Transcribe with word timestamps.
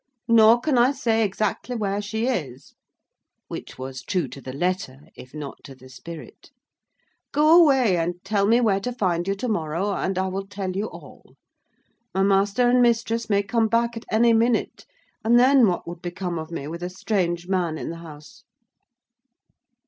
Nor 0.27 0.59
can 0.61 0.79
I 0.79 0.93
say 0.93 1.23
exactly 1.23 1.75
where 1.75 2.01
she 2.01 2.25
is" 2.25 2.73
(which 3.49 3.77
was 3.77 4.01
true 4.01 4.27
to 4.29 4.41
the 4.41 4.51
letter 4.51 5.01
if 5.15 5.35
not 5.35 5.63
to 5.65 5.75
the 5.75 5.89
spirit). 5.89 6.49
"Go 7.31 7.61
away, 7.61 7.97
and 7.97 8.15
tell 8.23 8.47
me 8.47 8.59
where 8.61 8.79
to 8.79 8.91
find 8.91 9.27
you 9.27 9.35
to 9.35 9.47
morrow, 9.47 9.91
and 9.93 10.17
I 10.17 10.27
will 10.27 10.47
tell 10.47 10.75
you 10.75 10.87
all. 10.87 11.35
My 12.15 12.23
master 12.23 12.67
and 12.67 12.81
mistress 12.81 13.29
may 13.29 13.43
come 13.43 13.67
back 13.67 13.95
at 13.95 14.05
any 14.11 14.33
minute, 14.33 14.87
and 15.23 15.39
then 15.39 15.67
what 15.67 15.87
would 15.87 16.01
become 16.01 16.39
of 16.39 16.49
me 16.49 16.67
with 16.67 16.81
a 16.81 16.89
strange 16.89 17.47
man 17.47 17.77
in 17.77 17.91
the 17.91 17.97
house?" 17.97 18.43